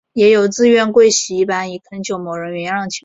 [0.13, 2.99] 也有自愿跪洗衣板以作恳求某人原谅的情况。